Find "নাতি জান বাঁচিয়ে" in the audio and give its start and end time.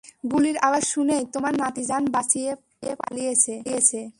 1.61-2.51